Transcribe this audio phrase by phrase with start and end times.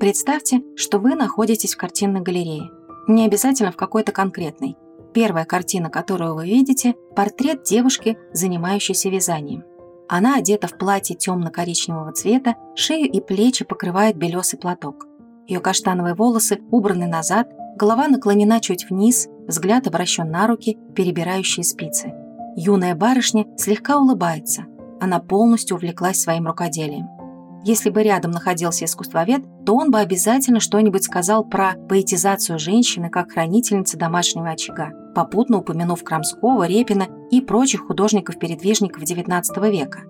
[0.00, 2.70] Представьте, что вы находитесь в картинной галерее.
[3.06, 4.78] Не обязательно в какой-то конкретной.
[5.12, 9.62] Первая картина, которую вы видите– портрет девушки, занимающейся вязанием.
[10.08, 15.06] Она одета в платье темно-коричневого цвета, шею и плечи покрывает белесый платок.
[15.46, 22.14] Ее каштановые волосы убраны назад, голова наклонена чуть вниз, взгляд обращен на руки, перебирающие спицы.
[22.56, 24.64] Юная барышня слегка улыбается.
[24.98, 27.19] Она полностью увлеклась своим рукоделием.
[27.62, 33.32] Если бы рядом находился искусствовед, то он бы обязательно что-нибудь сказал про поэтизацию женщины как
[33.32, 40.00] хранительницы домашнего очага, попутно упомянув Крамского, Репина и прочих художников-передвижников XIX века.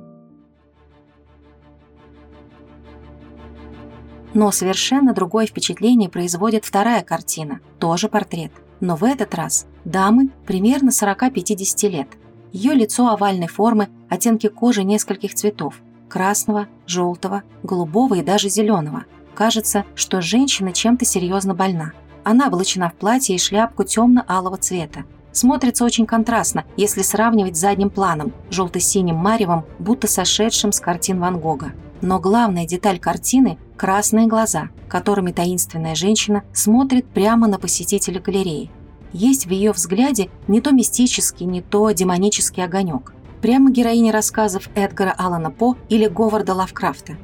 [4.33, 8.53] Но совершенно другое впечатление производит вторая картина, тоже портрет.
[8.79, 12.09] Но в этот раз дамы примерно 40-50 лет.
[12.53, 15.75] Ее лицо овальной формы, оттенки кожи нескольких цветов,
[16.11, 19.05] красного, желтого, голубого и даже зеленого.
[19.35, 21.93] Кажется, что женщина чем-то серьезно больна.
[22.25, 25.05] Она облачена в платье и шляпку темно-алого цвета.
[25.33, 31.39] Смотрится очень контрастно, если сравнивать с задним планом, желто-синим маревом, будто сошедшим с картин Ван
[31.39, 31.73] Гога.
[32.03, 38.71] Но главная деталь картины– красные глаза, которыми таинственная женщина смотрит прямо на посетителя галереи.
[39.13, 45.15] Есть в ее взгляде не то мистический, не то демонический огонек прямо героиня рассказов Эдгара
[45.17, 47.17] Аллана По или Говарда Лавкрафта.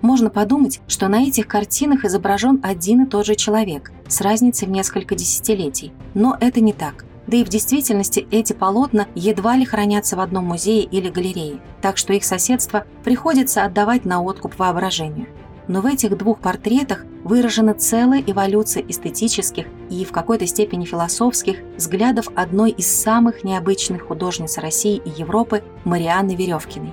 [0.00, 4.70] Можно подумать, что на этих картинах изображен один и тот же человек, с разницей в
[4.70, 5.92] несколько десятилетий.
[6.14, 7.06] Но это не так.
[7.26, 11.96] Да и в действительности эти полотна едва ли хранятся в одном музее или галерее, так
[11.96, 15.26] что их соседство приходится отдавать на откуп воображению
[15.68, 22.28] но в этих двух портретах выражена целая эволюция эстетических и в какой-то степени философских взглядов
[22.34, 26.92] одной из самых необычных художниц России и Европы Марианны Веревкиной.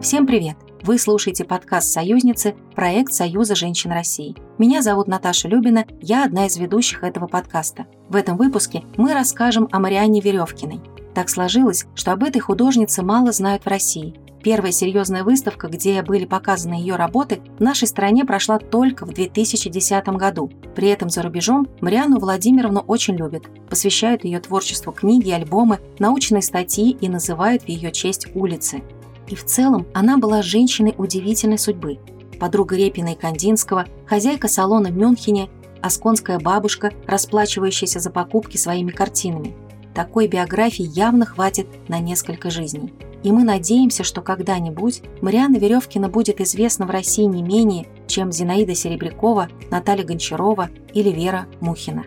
[0.00, 0.56] Всем привет!
[0.82, 4.34] Вы слушаете подкаст «Союзницы», проект Союза женщин России.
[4.56, 7.86] Меня зовут Наташа Любина, я одна из ведущих этого подкаста.
[8.08, 10.80] В этом выпуске мы расскажем о Марианне Веревкиной.
[11.14, 14.14] Так сложилось, что об этой художнице мало знают в России.
[14.42, 20.08] Первая серьезная выставка, где были показаны ее работы, в нашей стране прошла только в 2010
[20.08, 20.50] году.
[20.74, 26.92] При этом за рубежом Марианну Владимировну очень любят, посвящают ее творчеству книги, альбомы, научные статьи
[26.92, 28.82] и называют в ее честь улицы.
[29.28, 31.98] И в целом она была женщиной удивительной судьбы.
[32.40, 35.50] Подруга Репина и Кандинского, хозяйка салона в Мюнхене,
[35.82, 39.54] асконская бабушка, расплачивающаяся за покупки своими картинами.
[39.94, 42.92] Такой биографии явно хватит на несколько жизней.
[43.22, 48.74] И мы надеемся, что когда-нибудь Марианна Веревкина будет известна в России не менее, чем Зинаида
[48.74, 52.04] Серебрякова, Наталья Гончарова или Вера Мухина.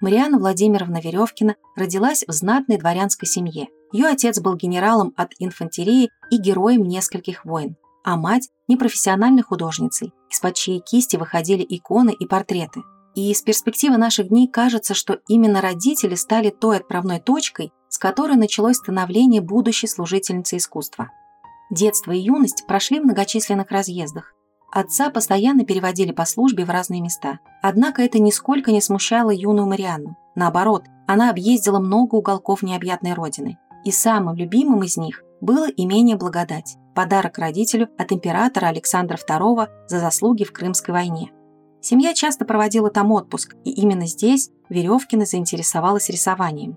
[0.00, 3.68] Марианна Владимировна Веревкина родилась в знатной дворянской семье.
[3.92, 10.54] Ее отец был генералом от инфантерии и героем нескольких войн, а мать– непрофессиональной художницей, из-под
[10.54, 12.82] чьей кисти выходили иконы и портреты.
[13.14, 18.36] И из перспективы наших дней кажется, что именно родители стали той отправной точкой, с которой
[18.36, 21.10] началось становление будущей служительницы искусства.
[21.70, 24.34] Детство и юность прошли в многочисленных разъездах.
[24.72, 27.40] Отца постоянно переводили по службе в разные места.
[27.60, 30.16] Однако это нисколько не смущало юную Марианну.
[30.36, 33.58] Наоборот, она объездила много уголков необъятной родины.
[33.84, 39.98] И самым любимым из них было имение Благодать, подарок родителю от императора Александра II за
[39.98, 41.32] заслуги в Крымской войне.
[41.80, 46.76] Семья часто проводила там отпуск, и именно здесь Веревкина заинтересовалась рисованием.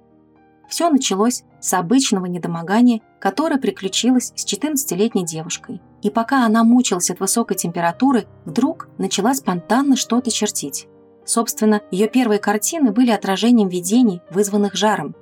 [0.70, 7.22] Все началось с обычного недомогания, которое приключилось с 14-летней девушкой– и пока она мучилась от
[7.22, 10.88] высокой температуры, вдруг начала спонтанно что-то чертить.
[11.26, 15.16] Собственно, ее первые картины были отражением видений, вызванных жаром.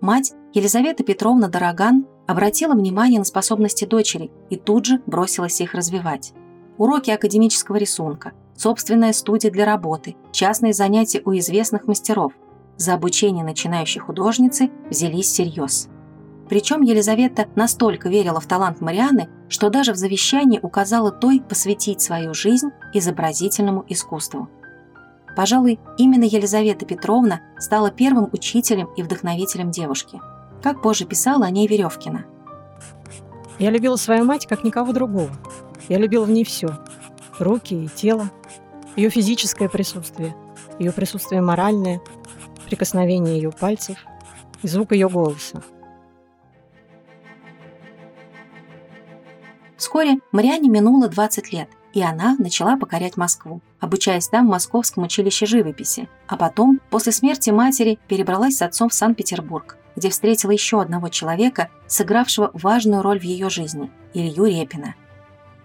[0.00, 6.32] Мать, Елизавета Петровна Дороган, обратила внимание на способности дочери и тут же бросилась их развивать.
[6.78, 12.32] Уроки академического рисунка, собственная студия для работы, частные занятия у известных мастеров.
[12.76, 15.88] За обучение начинающей художницы взялись всерьез.
[16.48, 22.34] Причем Елизавета настолько верила в талант Марианы, что даже в завещании указала той посвятить свою
[22.34, 24.48] жизнь изобразительному искусству.
[25.36, 30.20] Пожалуй, именно Елизавета Петровна стала первым учителем и вдохновителем девушки.
[30.62, 32.24] Как позже писала о ней Веревкина.
[33.58, 35.30] «Я любила свою мать, как никого другого.
[35.88, 36.68] Я любила в ней все.
[37.38, 38.30] Руки и тело,
[38.96, 40.36] ее физическое присутствие,
[40.78, 42.00] ее присутствие моральное,
[42.66, 43.98] прикосновение ее пальцев
[44.62, 45.62] и звук ее голоса.
[49.76, 55.46] Вскоре Мариане минуло 20 лет, и она начала покорять Москву, обучаясь там в Московском училище
[55.46, 61.08] живописи, а потом, после смерти матери, перебралась с отцом в Санкт-Петербург, где встретила еще одного
[61.08, 64.94] человека, сыгравшего важную роль в ее жизни– Илью Репина.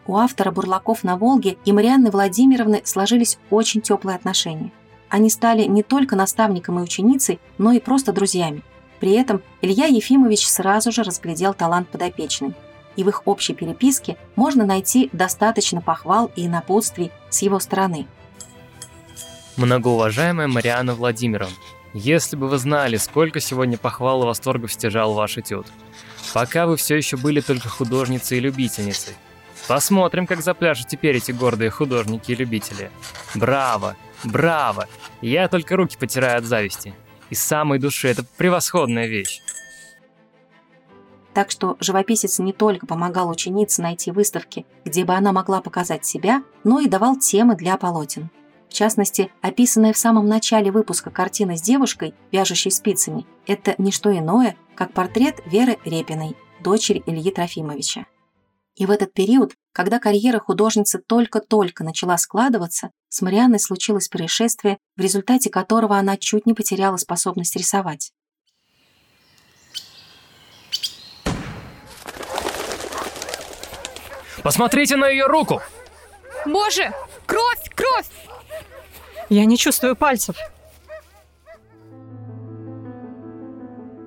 [0.09, 4.71] У автора «Бурлаков на Волге» и Марианны Владимировны сложились очень теплые отношения.
[5.07, 8.63] Они стали не только наставником и ученицей, но и просто друзьями.
[8.99, 12.55] При этом Илья Ефимович сразу же разглядел талант подопечной–
[12.95, 18.07] и в их общей переписке можно найти достаточно похвал и напутствий с его стороны.
[19.57, 21.55] Многоуважаемая Мариана Владимировна,
[21.93, 25.67] если бы вы знали, сколько сегодня похвал и восторгов стяжал ваш этюд.
[26.33, 29.13] Пока вы все еще были только художницей и любительницей.
[29.67, 32.91] Посмотрим, как запляшут теперь эти гордые художники и любители.
[33.35, 33.95] Браво!
[34.23, 34.87] Браво!
[35.21, 36.93] Я только руки потираю от зависти.
[37.29, 39.41] Из самой души это превосходная вещь.
[41.33, 46.43] Так что живописец не только помогал ученице найти выставки, где бы она могла показать себя,
[46.63, 48.29] но и давал темы для полотен.
[48.67, 54.15] В частности, описанная в самом начале выпуска картина с девушкой, вяжущей спицами, это не что
[54.15, 58.05] иное, как портрет Веры Репиной, дочери Ильи Трофимовича.
[58.79, 65.01] И в этот период, когда карьера художницы только-только начала складываться, с Марианной случилось происшествие, в
[65.01, 68.13] результате которого она чуть не потеряла способность рисовать.
[74.43, 75.61] Посмотрите на ее руку!
[76.45, 76.93] Боже!
[77.25, 77.69] Кровь!
[77.75, 78.07] Кровь!
[79.27, 80.37] Я не чувствую пальцев.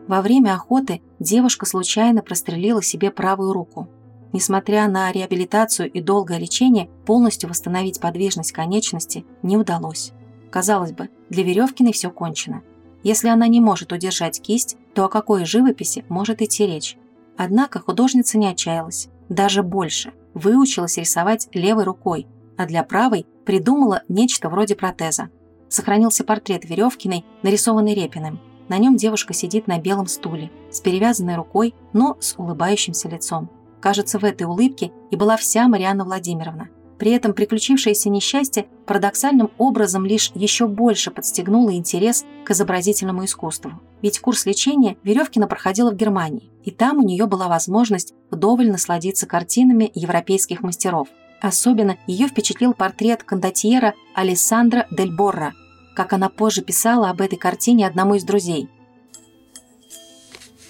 [0.09, 3.91] Во время охоты девушка случайно прострелила себе правую руку.
[4.33, 10.13] Несмотря на реабилитацию и долгое лечение, полностью восстановить подвижность конечности не удалось.
[10.51, 12.63] Казалось бы, для Веревкиной все кончено.
[13.03, 16.97] Если она не может удержать кисть, то о какой живописи может идти речь?
[17.37, 22.27] Однако художница не отчаялась, даже больше выучилась рисовать левой рукой,
[22.57, 25.31] а для правой придумала нечто вроде протеза.
[25.69, 28.41] Сохранился портрет Веревкиной, нарисованный Репиным.
[28.69, 33.51] На нем девушка сидит на белом стуле, с перевязанной рукой, но с улыбающимся лицом.
[33.83, 36.69] Кажется, в этой улыбке и была вся Марианна Владимировна.
[36.99, 43.73] При этом приключившееся несчастье парадоксальным образом лишь еще больше подстегнуло интерес к изобразительному искусству.
[44.01, 49.27] Ведь курс лечения Веревкина проходила в Германии, и там у нее была возможность вдоволь насладиться
[49.27, 51.09] картинами европейских мастеров.
[51.41, 55.55] Особенно ее впечатлил портрет кондотьера Алессандра Дель Борра,
[55.97, 58.69] как она позже писала об этой картине одному из друзей.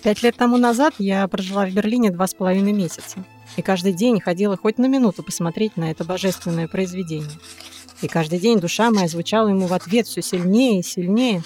[0.02, 3.24] Пять лет тому назад я прожила в Берлине два с половиной месяца
[3.56, 7.38] и каждый день ходила хоть на минуту посмотреть на это божественное произведение.
[8.00, 11.44] И каждый день душа моя звучала ему в ответ все сильнее и сильнее.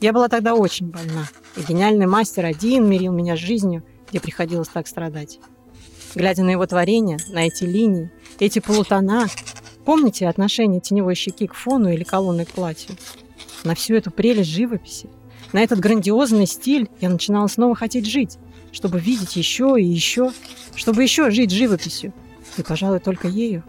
[0.00, 4.68] Я была тогда очень больна, и гениальный мастер один мирил меня с жизнью, где приходилось
[4.68, 5.38] так страдать.
[6.14, 9.26] Глядя на его творение, на эти линии, эти полутона,
[9.84, 12.96] помните отношение теневой щеки к фону или колонны к платью?
[13.64, 15.08] На всю эту прелесть живописи,
[15.52, 18.38] на этот грандиозный стиль я начинала снова хотеть жить,
[18.72, 20.32] чтобы видеть еще и еще,
[20.74, 22.12] чтобы еще жить живописью.
[22.56, 23.62] И, пожалуй, только ею.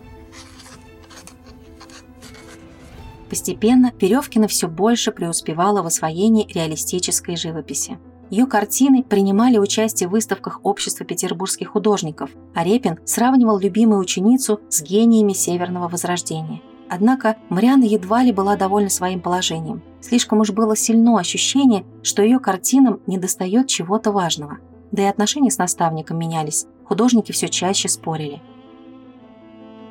[3.30, 7.98] Постепенно Веревкина все больше преуспевала в освоении реалистической живописи.
[8.30, 14.82] Ее картины принимали участие в выставках Общества петербургских художников, а Репин сравнивал любимую ученицу с
[14.82, 16.62] гениями Северного Возрождения.
[16.94, 19.82] Однако Марианна едва ли была довольна своим положением.
[20.02, 24.60] Слишком уж было сильно ощущение, что ее картинам недостает чего-то важного–
[24.94, 28.44] да и отношения с наставником менялись, художники все чаще спорили.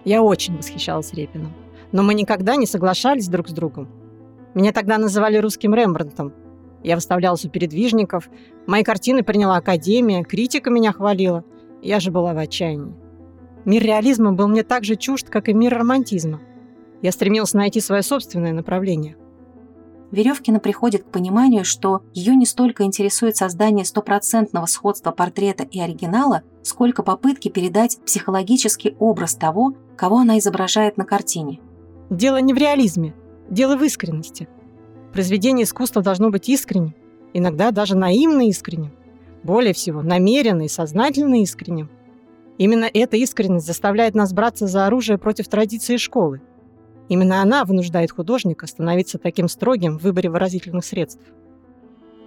[0.05, 1.53] Я очень восхищалась Репиным,
[1.91, 3.89] но мы никогда не соглашались друг с другом.
[4.55, 6.33] Меня тогда называли русским Рембрандтом.
[6.85, 8.31] Я выставлялась у передвижников,
[8.69, 11.43] мои картины приняла Академия, критика меня хвалила.
[11.83, 12.95] Я же была в отчаянии.
[13.65, 16.41] Мир реализма был мне так же чужд, как и мир романтизма.
[17.03, 19.17] Я стремился найти свое собственное направление.
[20.13, 26.43] Веревкина приходит к пониманию, что ее не столько интересует создание стопроцентного сходства портрета и оригинала,
[26.63, 31.61] сколько попытки передать психологический образ того, кого она изображает на картине.
[32.09, 33.15] Дело не в реализме,
[33.49, 34.49] дело в искренности.
[35.13, 36.95] Произведение искусства должно быть искренним,
[37.33, 38.93] иногда даже наивно искренним,
[39.43, 41.91] более всего намеренно и сознательно искренним.
[42.59, 46.43] Именно эта искренность заставляет нас браться за оружие против традиции школы–
[47.09, 51.23] Именно она вынуждает художника становиться таким строгим в выборе выразительных средств.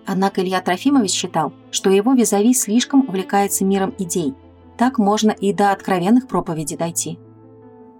[0.05, 4.33] Однако Илья Трофимович считал, что его визави слишком увлекается миром идей.
[4.77, 7.17] Так можно и до откровенных проповедей дойти.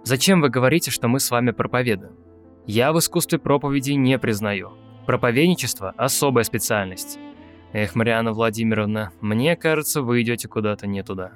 [0.04, 2.12] Зачем вы говорите, что мы с вами проповедуем?
[2.66, 4.72] Я в искусстве проповеди не признаю.
[5.06, 7.18] Проповедничество– особая специальность.
[7.72, 11.32] Эх, Мариана Владимировна, мне кажется, вы идете куда-то не туда.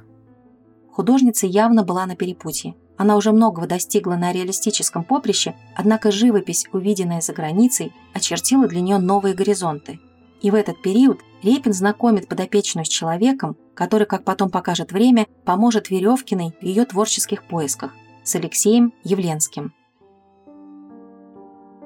[0.93, 2.75] Художница явно была на перепутье.
[3.01, 8.99] Она уже многого достигла на реалистическом поприще, однако живопись, увиденная за границей, очертила для нее
[8.99, 9.99] новые горизонты.
[10.43, 15.89] И в этот период Репин знакомит подопечную с человеком, который, как потом покажет время, поможет
[15.89, 19.73] Веревкиной в ее творческих поисках, с Алексеем Явленским.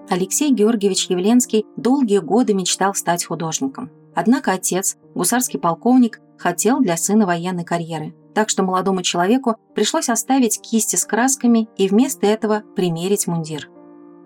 [0.08, 3.88] Алексей Георгиевич Явленский долгие годы мечтал стать художником.
[4.16, 10.60] Однако отец, гусарский полковник, хотел для сына военной карьеры– так что молодому человеку пришлось оставить
[10.60, 13.70] кисти с красками и вместо этого примерить мундир.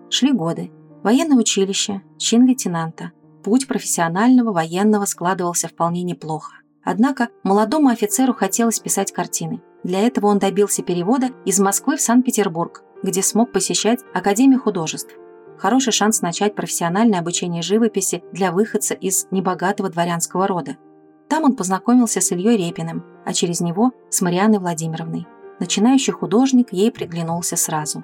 [0.09, 0.71] Шли годы.
[1.03, 3.11] Военное училище, чин лейтенанта.
[3.43, 6.55] Путь профессионального военного складывался вполне неплохо.
[6.83, 9.61] Однако молодому офицеру хотелось писать картины.
[9.83, 15.13] Для этого он добился перевода из Москвы в Санкт-Петербург, где смог посещать Академию художеств.
[15.57, 20.77] Хороший шанс начать профессиональное обучение живописи для выходца из небогатого дворянского рода.
[21.29, 25.27] Там он познакомился с Ильей Репиным, а через него с Марианной Владимировной.
[25.59, 28.03] Начинающий художник ей приглянулся сразу.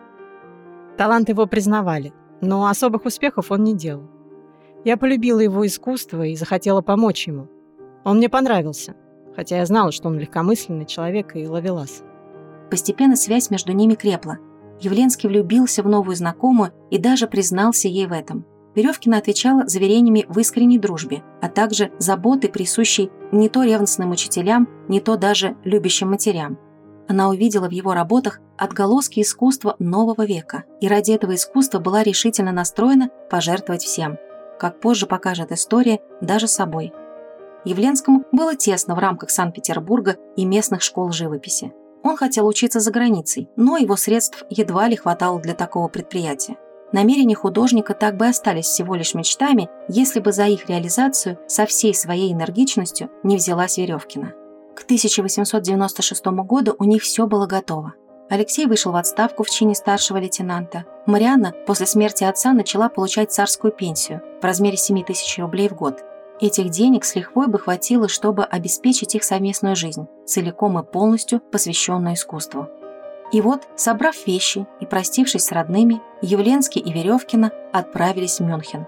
[0.95, 4.07] Талант его признавали, но особых успехов он не делал.
[4.83, 7.47] Я полюбила его искусство и захотела помочь ему.
[8.03, 8.95] Он мне понравился,
[9.35, 12.03] хотя я знала, что он легкомысленный человек и ловелас.
[12.69, 14.37] Постепенно связь между ними крепла.
[14.79, 20.37] Явленский влюбился в новую знакомую и даже признался ей в этом– Веревкина отвечала заверениями в
[20.39, 26.57] искренней дружбе, а также заботой, присущей не то ревностным учителям, не то даже любящим матерям.
[27.07, 32.51] Она увидела в его работах отголоски искусства нового века, и ради этого искусства была решительно
[32.51, 34.17] настроена пожертвовать всем.
[34.59, 36.93] Как позже покажет история, даже собой.
[37.63, 41.73] Явленскому было тесно в рамках Санкт-Петербурга и местных школ живописи.
[42.03, 46.57] Он хотел учиться за границей, но его средств едва ли хватало для такого предприятия.
[46.95, 51.93] Намерения художника так бы остались всего лишь мечтами, если бы за их реализацию со всей
[51.93, 54.31] своей энергичностью не взялась Веревкина.
[54.73, 57.95] К 1896 году у них все было готово.
[58.29, 60.85] Алексей вышел в отставку в чине старшего лейтенанта.
[61.05, 66.01] Марианна после смерти отца начала получать царскую пенсию в размере 7 тысяч рублей в год.
[66.39, 72.13] Этих денег с лихвой бы хватило, чтобы обеспечить их совместную жизнь, целиком и полностью посвященную
[72.13, 72.69] искусству.
[73.35, 78.87] И вот, собрав вещи и простившись с родными, Явленский и Веревкина отправились в Мюнхен.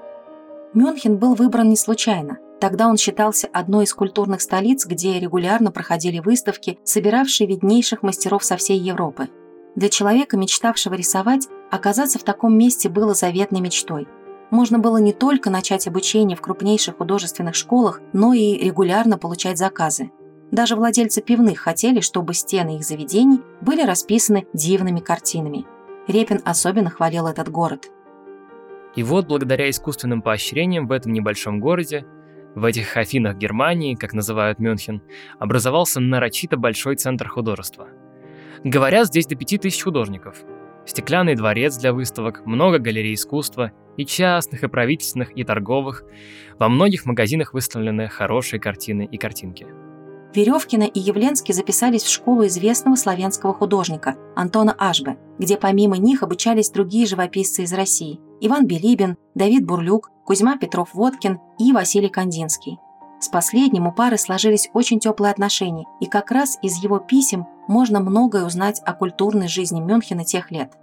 [0.73, 2.37] Мюнхен был выбран не случайно.
[2.61, 8.55] Тогда он считался одной из культурных столиц, где регулярно проходили выставки, собиравшие виднейших мастеров со
[8.55, 9.27] всей Европы.
[9.75, 14.07] Для человека, мечтавшего рисовать, оказаться в таком месте было заветной мечтой.
[14.49, 20.09] Можно было не только начать обучение в крупнейших художественных школах, но и регулярно получать заказы.
[20.51, 25.65] Даже владельцы пивных хотели, чтобы стены их заведений были расписаны дивными картинами.
[26.07, 27.87] Репин особенно хвалил этот город.
[28.95, 32.05] И вот, благодаря искусственным поощрениям в этом небольшом городе,
[32.55, 35.03] в этих Афинах Германии, как называют Мюнхен,
[35.37, 37.89] образовался нарочито большой центр художества.
[38.63, 40.37] Говорят, здесь до пяти тысяч художников.
[40.85, 46.03] Стеклянный дворец для выставок, много галерей искусства, и частных, и правительственных, и торговых.
[46.57, 49.67] Во многих магазинах выставлены хорошие картины и картинки.
[50.37, 56.69] Веревкина и Явленский записались в школу известного славянского художника Антона Ашбе, где помимо них обучались
[56.69, 62.77] другие живописцы из России– Иван Белибин, Давид Бурлюк, Кузьма Петров-Водкин и Василий Кандинский.
[63.19, 67.99] С последним у пары сложились очень теплые отношения, и как раз из его писем можно
[67.99, 70.73] многое узнать о культурной жизни Мюнхена тех лет.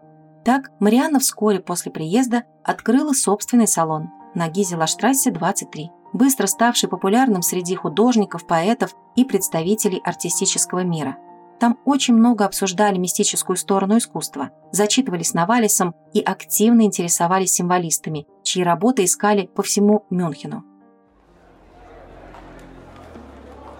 [0.44, 7.74] Так, Марианна вскоре после приезда открыла собственный салон на Гизелаштрассе 23 быстро ставший популярным среди
[7.74, 11.18] художников, поэтов и представителей артистического мира.
[11.60, 19.04] Там очень много обсуждали мистическую сторону искусства, зачитывались Навалисом и активно интересовались символистами, чьи работы
[19.04, 20.64] искали по всему Мюнхену.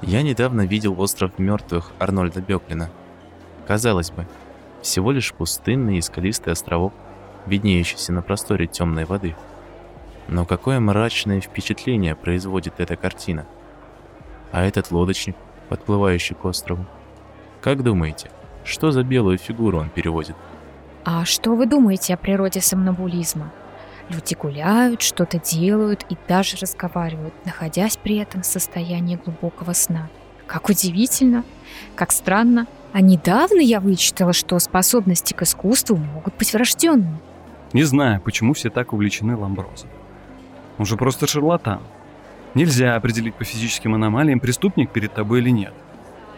[0.03, 2.91] Я недавно видел остров мертвых Арнольда Беклина.
[3.67, 4.27] Казалось бы,
[4.83, 6.93] всего лишь пустынный и скалистый островок,
[7.47, 9.35] виднеющийся на просторе темной воды–
[10.29, 13.47] но какое мрачное впечатление производит эта картина.
[14.53, 15.37] А этот лодочник,
[15.69, 16.87] подплывающий к острову.
[17.61, 18.31] Как думаете,
[18.65, 20.37] что за белую фигуру он переводит?
[21.05, 23.53] А что вы думаете о природе сомнамбулизма?
[24.09, 30.09] Люди гуляют, что-то делают и даже разговаривают, находясь при этом в состоянии глубокого сна.
[30.47, 31.45] Как удивительно,
[31.95, 32.67] как странно.
[32.93, 37.19] А недавно я вычитала, что способности к искусству могут быть врожденными.
[37.73, 39.89] Не знаю, почему все так увлечены Ламброзом.
[40.79, 41.81] Он же просто шарлатан.
[42.55, 45.73] Нельзя определить по физическим аномалиям, преступник перед тобой или нет.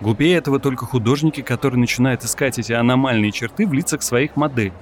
[0.01, 4.73] Глупее этого только художники, которые начинают искать эти аномальные черты в лицах своих моделей.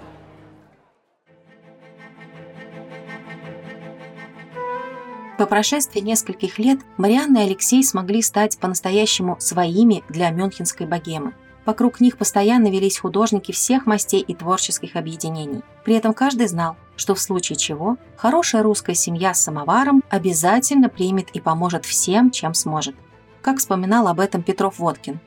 [5.38, 11.32] По прошествии нескольких лет Марианна и Алексей смогли стать по-настоящему своими для мюнхенской богемы.
[11.66, 15.62] Вокруг них постоянно велись художники всех мастей и творческих объединений.
[15.84, 21.30] При этом каждый знал, что в случае чего хорошая русская семья с самоваром обязательно примет
[21.30, 22.94] и поможет всем, чем сможет.
[23.40, 25.18] Как вспоминал об этом Петров Водкин.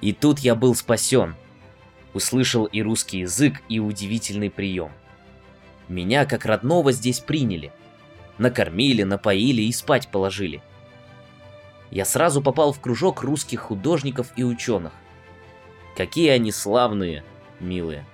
[0.00, 1.36] И тут я был спасен.
[2.14, 4.90] Услышал и русский язык, и удивительный прием.
[5.88, 7.72] Меня как родного здесь приняли.
[8.36, 10.62] Накормили, напоили и спать положили.
[11.90, 14.92] Я сразу попал в кружок русских художников и ученых.
[15.98, 17.24] Какие они славные,
[17.58, 18.06] милые.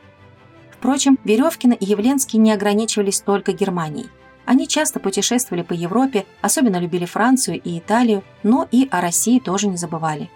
[0.70, 4.08] Впрочем, Веревкина и Явленский не ограничивались только Германией.
[4.46, 9.66] Они часто путешествовали по Европе, особенно любили Францию и Италию, но и о России тоже
[9.66, 10.30] не забывали.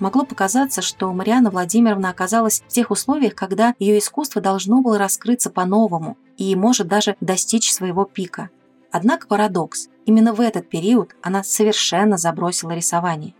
[0.00, 5.50] Могло показаться, что Мариана Владимировна оказалась в тех условиях, когда ее искусство должно было раскрыться
[5.50, 8.50] по-новому и может даже достичь своего пика.
[8.90, 9.88] Однако парадокс.
[10.04, 13.34] Именно в этот период она совершенно забросила рисование.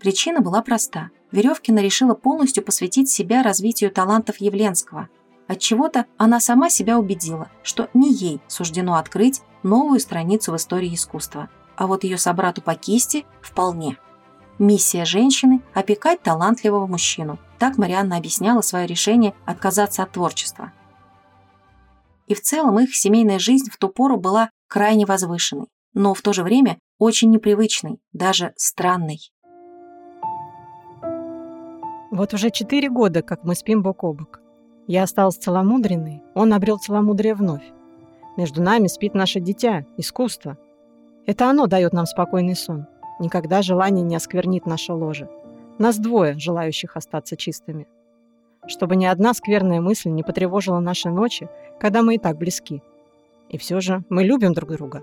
[0.00, 1.10] Причина была проста.
[1.34, 5.08] Веревкина решила полностью посвятить себя развитию талантов Явленского.
[5.48, 11.50] Отчего-то она сама себя убедила, что не ей суждено открыть новую страницу в истории искусства.
[11.74, 13.98] А вот ее собрату по кисти вполне.
[14.60, 17.40] Миссия женщины– опекать талантливого мужчину.
[17.58, 20.72] Так Марианна объясняла свое решение отказаться от творчества.
[22.28, 26.32] И в целом их семейная жизнь в ту пору была крайне возвышенной, но в то
[26.32, 29.18] же время очень непривычной, даже странной.
[32.14, 34.40] Вот уже четыре года, как мы спим бок о бок.
[34.86, 37.64] Я осталась целомудренной, он обрел целомудрие вновь.
[38.36, 40.56] Между нами спит наше дитя, искусство.
[41.26, 42.86] Это оно дает нам спокойный сон.
[43.18, 45.28] Никогда желание не осквернит наше ложе.
[45.78, 47.88] Нас двое, желающих остаться чистыми.
[48.68, 51.48] Чтобы ни одна скверная мысль не потревожила наши ночи,
[51.80, 52.80] когда мы и так близки.
[53.48, 55.02] И все же мы любим друг друга.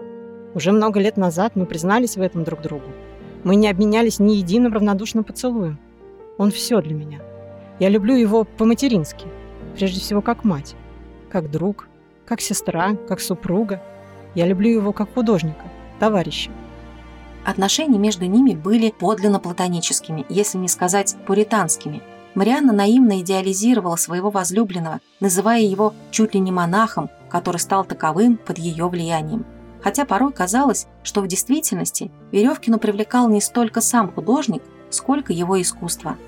[0.56, 2.88] Уже много лет назад мы признались в этом друг другу.
[3.44, 5.78] Мы не обменялись ни единым равнодушным поцелуем.
[6.42, 7.20] Он все для меня.
[7.78, 9.28] Я люблю его по-матерински,
[9.76, 10.74] прежде всего как мать,
[11.30, 11.88] как друг,
[12.26, 13.80] как сестра, как супруга.
[14.34, 15.62] Я люблю его как художника,
[16.00, 16.50] товарища.
[17.46, 22.02] Отношения между ними были подлинно платоническими, если не сказать пуританскими.
[22.34, 28.58] Марианна наивно идеализировала своего возлюбленного, называя его чуть ли не монахом, который стал таковым под
[28.58, 29.46] ее влиянием.
[29.84, 36.18] Хотя порой казалось, что в действительности Веревкину привлекал не столько сам художник, сколько его искусство–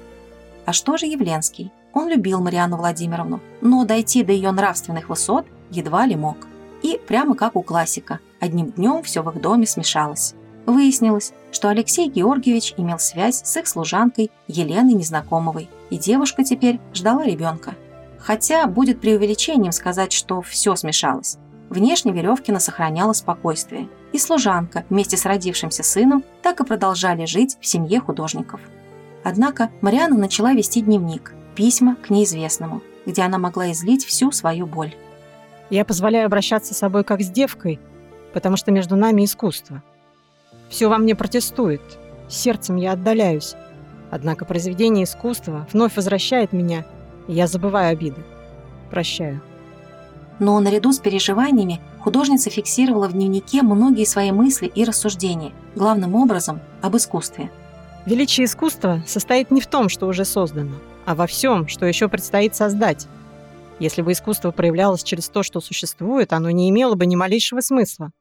[0.66, 1.72] а что же Явленский?
[1.94, 6.38] Он любил Марианну Владимировну, но дойти до ее нравственных высот едва ли мог.
[6.82, 10.36] И прямо как у классика, одним днем все в их доме смешалось.
[10.66, 17.24] Выяснилось, что Алексей Георгиевич имел связь с их служанкой Еленой Незнакомовой, и девушка теперь ждала
[17.26, 17.76] ребенка.
[18.18, 21.38] Хотя будет преувеличением сказать, что все смешалось.
[21.70, 27.66] Внешне Веревкина сохраняла спокойствие, и служанка вместе с родившимся сыном так и продолжали жить в
[27.66, 28.62] семье художников.
[29.24, 34.94] Однако Мариана начала вести дневник, письма к неизвестному, где она могла излить всю свою боль.
[35.70, 37.80] Я позволяю обращаться с собой как с девкой,
[38.34, 39.82] потому что между нами искусство.
[40.70, 41.82] Все во мне протестует,
[42.28, 43.56] сердцем я отдаляюсь.
[44.12, 46.86] Однако произведение искусства вновь возвращает меня,
[47.28, 48.22] и я забываю обиды.
[48.92, 49.42] Прощаю.
[50.40, 56.60] Но наряду с переживаниями художница фиксировала в дневнике многие свои мысли и рассуждения, главным образом
[56.82, 57.50] об искусстве–
[58.06, 62.54] Величие искусства состоит не в том, что уже создано, а во всем, что еще предстоит
[62.54, 63.08] создать.
[63.80, 68.12] Если бы искусство проявлялось через то, что существует, оно не имело бы ни малейшего смысла.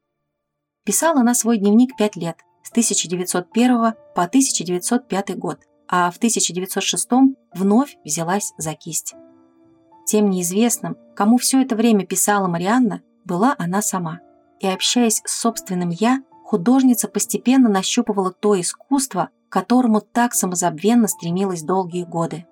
[0.85, 7.09] Писала она свой дневник пять лет, с 1901 по 1905 год, а в 1906
[7.53, 9.15] вновь взялась за кисть.
[10.05, 14.19] Тем неизвестным, кому все это время писала Марианна, была она сама.
[14.59, 21.61] И общаясь с собственным «я», художница постепенно нащупывала то искусство, к которому так самозабвенно стремилась
[21.61, 22.47] долгие годы.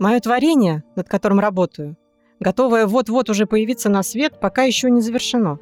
[0.00, 1.96] Мое творение, над которым работаю,
[2.40, 5.60] готовое вот-вот уже появиться на свет, пока еще не завершено.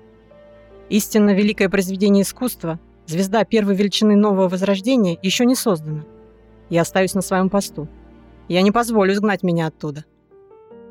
[0.88, 6.06] Истинно великое произведение искусства, звезда первой величины нового возрождения, еще не создана.
[6.70, 7.86] Я остаюсь на своем посту.
[8.48, 10.06] Я не позволю сгнать меня оттуда.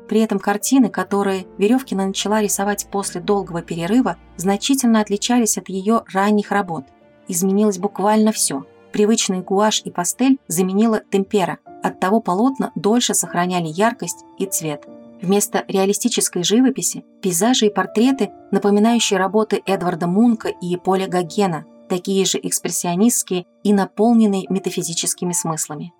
[0.08, 6.52] При этом картины, которые Веревкина начала рисовать после долгого перерыва, значительно отличались от ее ранних
[6.52, 6.84] работ.
[7.26, 14.44] Изменилось буквально все– Привычный гуашь и пастель заменила темпера, оттого полотна дольше сохраняли яркость и
[14.44, 14.86] цвет.
[15.22, 22.38] Вместо реалистической живописи– пейзажи и портреты, напоминающие работы Эдварда Мунка и Поля Гогена, такие же
[22.42, 25.94] экспрессионистские и наполненные метафизическими смыслами.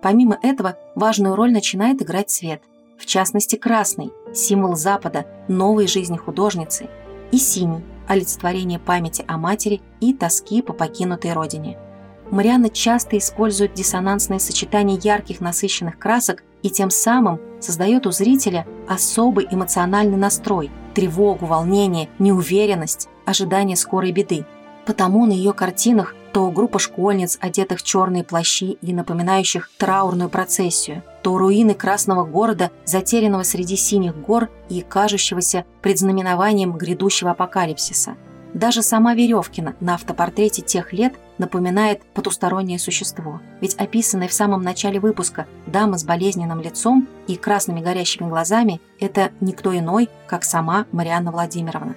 [0.00, 2.62] Помимо этого, важную роль начинает играть цвет,
[2.98, 6.88] в частности красный, символ Запада, новой жизни художницы,
[7.30, 11.78] и синий, олицетворение памяти о матери и тоски по покинутой родине–
[12.32, 19.46] Марианна часто использует диссонансные сочетания ярких насыщенных красок и тем самым создает у зрителя особый
[19.50, 24.46] эмоциональный настрой, тревогу, волнение, неуверенность, ожидание скорой беды.
[24.86, 31.02] Потому на ее картинах то группа школьниц, одетых в черные плащи и напоминающих траурную процессию,
[31.22, 38.16] то руины красного города, затерянного среди синих гор и кажущегося предзнаменованием грядущего апокалипсиса.
[38.54, 44.98] Даже сама Веревкина на автопортрете тех лет напоминает потустороннее существо, ведь описанная в самом начале
[44.98, 51.32] выпуска дама с болезненным лицом и красными горящими глазами– это никто иной, как сама Марианна
[51.32, 51.96] Владимировна.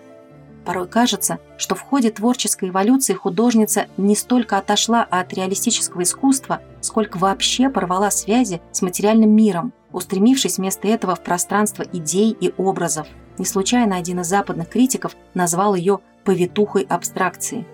[0.66, 7.18] Порой кажется, что в ходе творческой эволюции художница не столько отошла от реалистического искусства, сколько
[7.18, 13.08] вообще порвала связи с материальным миром, устремившись вместо этого в пространство идей и образов.
[13.38, 17.68] Не случайно один из западных критиков назвал ее «повитухой абстракции».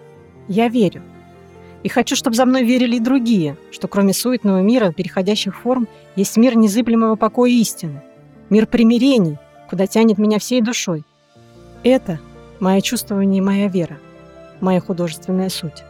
[0.49, 1.01] Я верю.
[1.83, 6.37] И хочу, чтобы за мной верили и другие, что кроме суетного мира, переходящих форм, есть
[6.37, 8.03] мир незыблемого покоя истины,
[8.49, 9.37] мир примирений,
[9.69, 11.03] куда тянет меня всей душой.
[11.83, 12.19] Это
[12.61, 13.97] Мое чувствование и моя вера.
[14.61, 15.83] Моя художественная суть.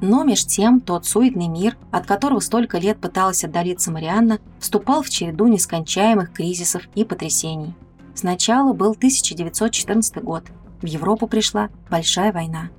[0.00, 5.10] Но меж тем тот суетный мир, от которого столько лет пыталась отдалиться Марианна, вступал в
[5.10, 7.72] череду нескончаемых кризисов и потрясений.
[8.16, 10.42] Сначала был 1914 год.
[10.82, 12.70] В Европу пришла Большая война.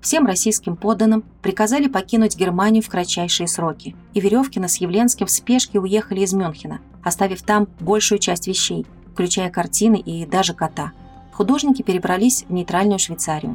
[0.00, 5.78] Всем российским подданным приказали покинуть Германию в кратчайшие сроки, и Веревкина с Явленским в спешке
[5.78, 8.86] уехали из Мюнхена, оставив там большую часть вещей–
[9.20, 10.92] включая картины и даже кота.
[11.32, 13.54] Художники перебрались в нейтральную Швейцарию.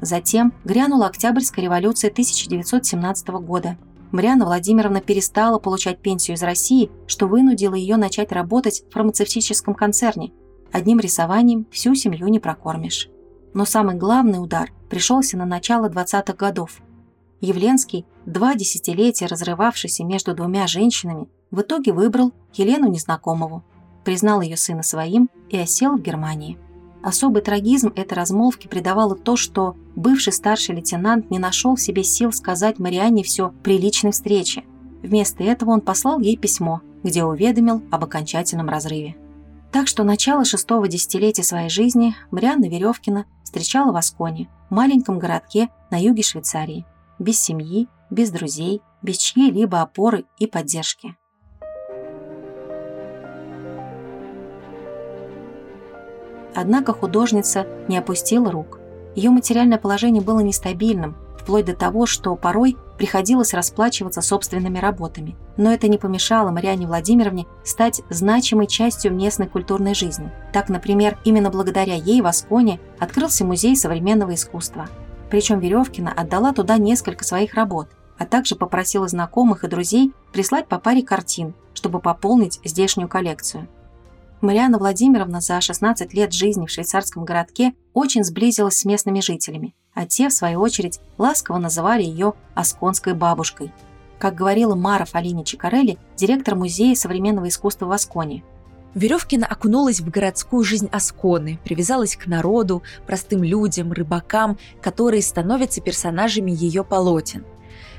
[0.00, 3.76] Затем грянула Октябрьская революция 1917 года.
[4.10, 10.32] Марианна Владимировна перестала получать пенсию из России, что вынудило ее начать работать в фармацевтическом концерне.
[10.72, 13.08] Одним рисованием всю семью не прокормишь.
[13.54, 16.82] Но самый главный удар пришелся на начало 20-х годов.
[17.40, 23.62] Явленский, два десятилетия разрывавшийся между двумя женщинами, в итоге выбрал Елену Незнакомову,
[24.04, 26.58] признал ее сына своим и осел в Германии.
[27.02, 32.32] Особый трагизм этой размолвки придавало то, что бывший старший лейтенант не нашел в себе сил
[32.32, 34.64] сказать Марианне все при личной встрече.
[35.02, 39.16] Вместо этого он послал ей письмо, где уведомил об окончательном разрыве.
[39.70, 46.02] Так что начало шестого десятилетия своей жизни Марианна Веревкина встречала в Асконе, маленьком городке на
[46.02, 46.84] юге Швейцарии,
[47.20, 51.16] без семьи, без друзей, без чьей-либо опоры и поддержки.
[56.52, 58.80] Однако художница не опустила рук.
[59.14, 65.36] Ее материальное положение было нестабильным, вплоть до того, что порой приходилось расплачиваться собственными работами.
[65.56, 70.32] Но это не помешало Мариане Владимировне стать значимой частью местной культурной жизни.
[70.52, 74.88] Так, например, именно благодаря ей в Асконе открылся музей современного искусства.
[75.30, 80.78] Причем Веревкина отдала туда несколько своих работ, а также попросила знакомых и друзей прислать по
[80.78, 83.68] паре картин, чтобы пополнить здешнюю коллекцию.
[84.40, 90.06] Мариана Владимировна за 16 лет жизни в швейцарском городке очень сблизилась с местными жителями, а
[90.06, 93.72] те, в свою очередь, ласково называли ее «Асконской бабушкой».
[94.18, 98.42] Как говорила Мара Фалини Чикарелли, директор Музея современного искусства в Асконе.
[98.94, 106.52] Веревкина окунулась в городскую жизнь Асконы, привязалась к народу, простым людям, рыбакам, которые становятся персонажами
[106.52, 107.44] ее полотен.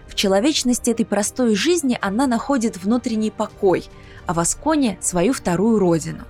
[0.08, 3.86] В человечности этой простой жизни она находит внутренний покой,
[4.25, 6.23] а в Асконе– свою вторую родину.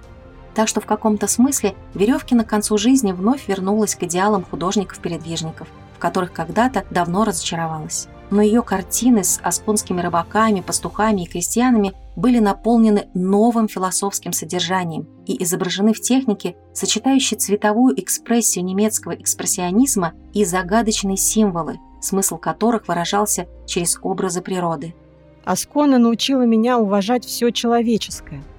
[0.56, 6.00] Так что в каком-то смысле Веревкина к концу жизни вновь вернулась к идеалам художников-передвижников, в
[6.00, 8.08] которых когда-то давно разочаровалась.
[8.32, 15.44] Но ее картины с асконскими рыбаками, пастухами и крестьянами были наполнены новым философским содержанием и
[15.44, 24.00] изображены в технике, сочетающей цветовую экспрессию немецкого экспрессионизма и загадочные символы, смысл которых выражался через
[24.02, 24.96] образы природы.
[25.44, 28.42] Аскона научила меня уважать все человеческое–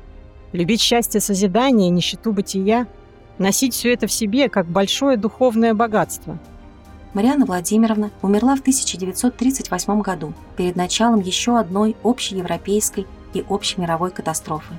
[0.57, 2.87] любить счастье созидания, нищету бытия,
[3.39, 6.39] носить все это в себе как большое духовное богатство.
[7.15, 14.75] Марианна Владимировна умерла в 1938 году, перед началом еще одной общеевропейской и общемировой катастрофы.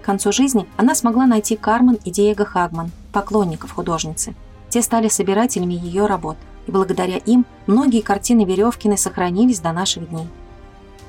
[0.00, 4.34] К концу жизни она смогла найти Кармен и Диего Хагман, поклонников художницы.
[4.68, 10.26] Те стали собирателями ее работ, и благодаря им многие картины Веревкиной сохранились до наших дней.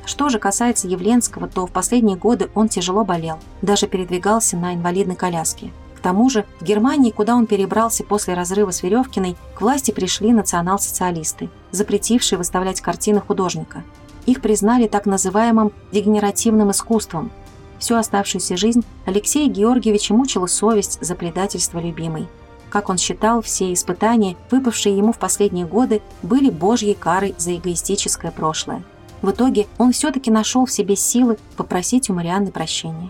[0.06, 5.15] Что же касается Явленского, то в последние годы он тяжело болел, даже передвигался на инвалидной
[5.15, 5.72] коляске.
[5.96, 10.32] К тому же в Германии, куда он перебрался после разрыва с Веревкиной, к власти пришли
[10.32, 13.84] национал-социалисты, запретившие выставлять картины художника.
[14.28, 17.32] Их признали так называемым дегенеративным искусством.
[17.80, 22.28] Всю оставшуюся жизнь Алексея Георгиевича мучила совесть за предательство любимой.
[22.70, 28.32] Как он считал, все испытания, выпавшие ему в последние годы, были божьей карой за эгоистическое
[28.32, 28.84] прошлое.
[29.26, 33.10] В итоге он все-таки нашел в себе силы попросить у Марианны прощения.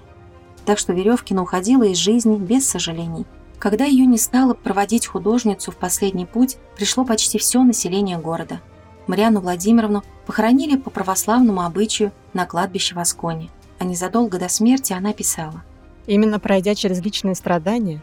[0.64, 3.26] Так что Веревкина уходила из жизни без сожалений.
[3.60, 8.62] Когда ее не стало проводить художницу в последний путь, пришло почти все население города.
[9.08, 13.50] Марианну Владимировну похоронили по православному обычаю на кладбище в Асконе,
[13.80, 15.66] а незадолго до смерти она писала.
[16.08, 18.02] Именно пройдя через личные страдания,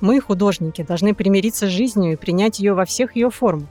[0.00, 3.68] мы, художники, должны примириться с жизнью и принять ее во всех ее формах.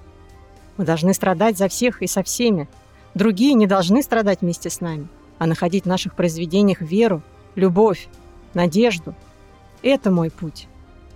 [0.78, 2.70] Мы должны страдать за всех и со всеми.
[3.14, 7.22] Другие не должны страдать вместе с нами, а находить в наших произведениях веру,
[7.56, 8.08] любовь,
[8.54, 9.16] надежду.
[9.82, 10.68] Это мой путь.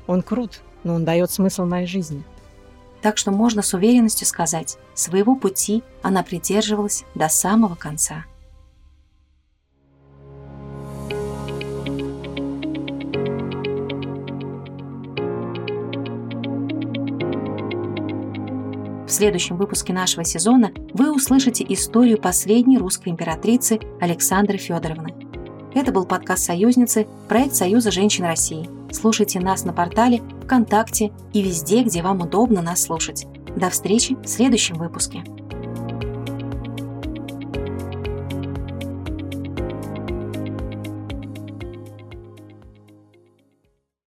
[0.07, 2.23] Он крут, но он дает смысл моей жизни.
[3.01, 8.25] Так что можно с уверенностью сказать, своего пути она придерживалась до самого конца.
[19.15, 25.13] Следующем выпуске нашего сезона вы услышите историю последней русской императрицы Александры Федоровны.
[25.73, 28.69] Это был подкаст «Союзницы», проект Союза женщин России.
[28.91, 33.25] Слушайте нас на портале, ВКонтакте и везде, где вам удобно нас слушать.
[33.55, 35.23] До встречи в следующем выпуске.